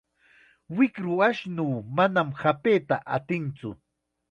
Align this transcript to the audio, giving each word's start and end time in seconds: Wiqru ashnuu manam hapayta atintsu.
Wiqru 0.77 1.15
ashnuu 1.27 1.75
manam 1.99 2.29
hapayta 2.41 2.95
atintsu. 3.19 3.69